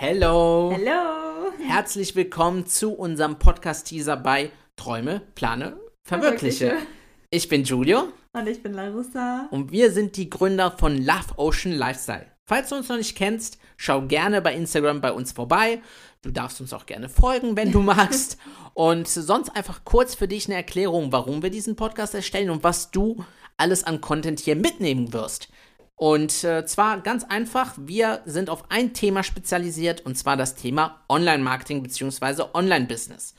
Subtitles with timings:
[0.00, 0.72] Hello.
[0.76, 1.50] Hallo.
[1.58, 6.66] Herzlich willkommen zu unserem Podcast-Teaser bei Träume, Plane, Verwirkliche.
[6.68, 6.86] Verwirkliche.
[7.30, 9.48] Ich bin Julio Und ich bin Larissa.
[9.50, 12.26] und wir sind die Gründer von Love Ocean Lifestyle.
[12.44, 15.82] Falls du uns noch nicht kennst, schau gerne bei Instagram bei uns vorbei.
[16.22, 18.38] Du darfst uns auch gerne folgen, wenn du magst.
[18.74, 22.92] Und sonst einfach kurz für dich eine Erklärung, warum wir diesen Podcast erstellen und was
[22.92, 23.24] du
[23.56, 25.48] alles an Content hier mitnehmen wirst.
[25.98, 31.02] Und äh, zwar ganz einfach, wir sind auf ein Thema spezialisiert und zwar das Thema
[31.08, 32.44] Online-Marketing bzw.
[32.54, 33.34] Online-Business.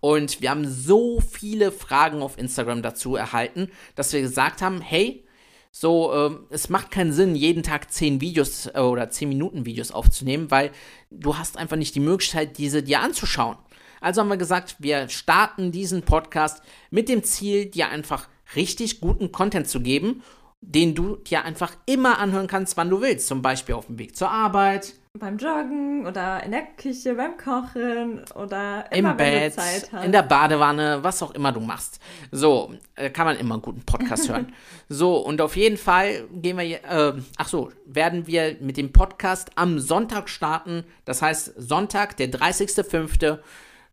[0.00, 5.24] Und wir haben so viele Fragen auf Instagram dazu erhalten, dass wir gesagt haben, hey,
[5.70, 9.90] so, ähm, es macht keinen Sinn, jeden Tag 10 Videos äh, oder 10 Minuten Videos
[9.90, 10.70] aufzunehmen, weil
[11.10, 13.56] du hast einfach nicht die Möglichkeit, diese dir anzuschauen.
[14.02, 19.32] Also haben wir gesagt, wir starten diesen Podcast mit dem Ziel, dir einfach richtig guten
[19.32, 20.22] Content zu geben,
[20.62, 23.26] den du dir einfach immer anhören kannst, wann du willst.
[23.26, 28.24] Zum Beispiel auf dem Weg zur Arbeit, Beim Joggen oder in der Küche, beim Kochen
[28.34, 29.54] oder immer, im Bett,
[30.02, 32.00] in der Badewanne, was auch immer du machst.
[32.30, 34.52] So, äh, kann man immer einen guten Podcast hören.
[34.88, 39.50] So, und auf jeden Fall gehen wir, äh, ach so, werden wir mit dem Podcast
[39.54, 40.84] am Sonntag starten.
[41.06, 43.38] Das heißt, Sonntag, der 30.05.,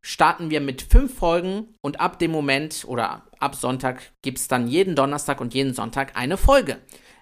[0.01, 4.67] starten wir mit fünf Folgen und ab dem Moment oder ab Sonntag gibt es dann
[4.67, 6.77] jeden Donnerstag und jeden Sonntag eine Folge.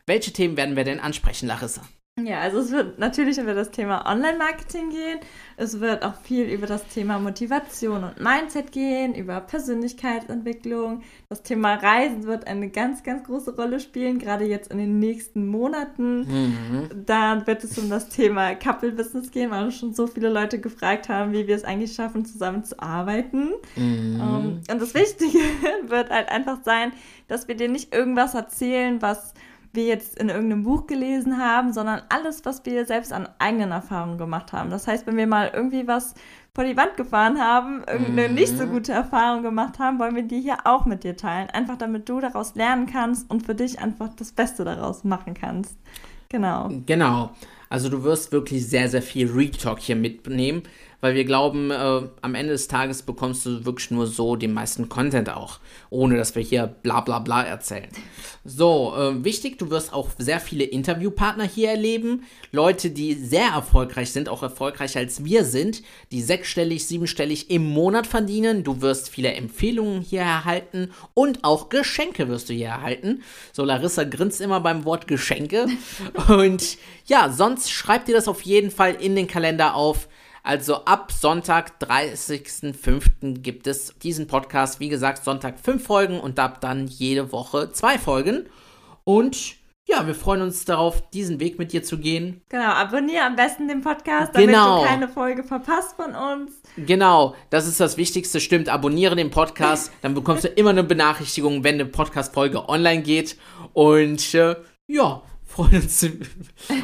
[0.06, 1.82] Welche Themen werden wir denn ansprechen, Larissa?
[2.24, 5.20] Ja, also es wird natürlich über das Thema Online-Marketing gehen.
[5.56, 11.04] Es wird auch viel über das Thema Motivation und Mindset gehen, über Persönlichkeitsentwicklung.
[11.30, 15.46] Das Thema Reisen wird eine ganz, ganz große Rolle spielen, gerade jetzt in den nächsten
[15.46, 16.22] Monaten.
[16.22, 16.90] Mhm.
[17.06, 21.34] Dann wird es um das Thema Couple-Business gehen, weil schon so viele Leute gefragt haben,
[21.34, 23.52] wie wir es eigentlich schaffen, zusammen zu arbeiten.
[23.76, 24.20] Mhm.
[24.20, 25.38] Ähm, und das Wichtige
[25.88, 26.94] wird halt einfach sein,
[27.28, 29.36] dass wir dir nicht irgendwas erzählen, was
[29.78, 34.18] wir jetzt in irgendeinem Buch gelesen haben, sondern alles, was wir selbst an eigenen Erfahrungen
[34.18, 34.70] gemacht haben.
[34.70, 36.14] Das heißt, wenn wir mal irgendwie was
[36.54, 38.36] vor die Wand gefahren haben, irgendeine Mhm.
[38.36, 41.50] nicht so gute Erfahrung gemacht haben, wollen wir die hier auch mit dir teilen.
[41.52, 45.78] Einfach damit du daraus lernen kannst und für dich einfach das Beste daraus machen kannst.
[46.30, 46.70] Genau.
[46.86, 47.30] Genau.
[47.70, 50.64] Also du wirst wirklich sehr, sehr viel Retalk hier mitnehmen,
[51.00, 54.90] weil wir glauben, äh, am Ende des Tages bekommst du wirklich nur so den meisten
[54.90, 57.90] Content auch, ohne dass wir hier bla bla bla erzählen.
[58.44, 62.24] So, äh, wichtig, du wirst auch sehr viele Interviewpartner hier erleben.
[62.52, 68.08] Leute, die sehr erfolgreich sind, auch erfolgreicher als wir sind, die sechsstellig, siebenstellig im Monat
[68.08, 68.64] verdienen.
[68.64, 73.22] Du wirst viele Empfehlungen hier erhalten und auch Geschenke wirst du hier erhalten.
[73.54, 75.68] So, Larissa grinst immer beim Wort Geschenke.
[76.28, 80.08] Und ja, sonst schreib dir das auf jeden Fall in den Kalender auf.
[80.44, 83.40] Also ab Sonntag, 30.05.
[83.42, 84.80] gibt es diesen Podcast.
[84.80, 88.48] Wie gesagt, Sonntag fünf Folgen und ab dann jede Woche zwei Folgen.
[89.04, 92.42] Und ja, wir freuen uns darauf, diesen Weg mit dir zu gehen.
[92.50, 94.82] Genau, abonniere am besten den Podcast, damit Genau.
[94.82, 96.52] du keine Folge verpasst von uns.
[96.76, 98.68] Genau, das ist das Wichtigste, stimmt.
[98.68, 103.38] Abonniere den Podcast, dann bekommst du immer eine Benachrichtigung, wenn eine Podcast-Folge online geht.
[103.72, 104.56] Und äh,
[104.88, 106.06] ja, freuen uns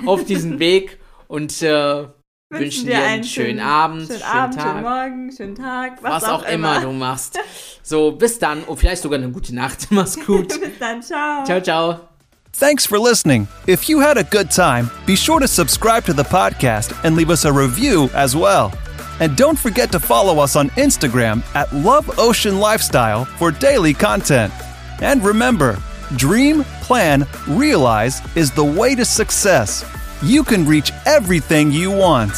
[0.06, 2.07] auf diesen Weg und äh,
[2.50, 4.66] wünschen dir einen schönen Abend, schönen, schönen Abend, Tag.
[4.66, 7.40] schönen Morgen, schönen Tag, was, was auch immer du machst.
[7.85, 8.63] So, bis dann.
[8.63, 9.88] Und vielleicht sogar eine gute Nacht.
[9.90, 10.47] Mach's gut.
[10.47, 11.44] Bis dann, ciao.
[11.44, 12.00] ciao, ciao.
[12.53, 13.46] Thanks for listening.
[13.68, 17.29] If you had a good time, be sure to subscribe to the podcast and leave
[17.29, 18.72] us a review as well.
[19.19, 24.53] And don't forget to follow us on Instagram at Love Ocean Lifestyle for daily content.
[25.02, 25.78] And remember,
[26.18, 29.85] dream, plan, realize is the way to success.
[30.22, 32.32] You can reach everything you want.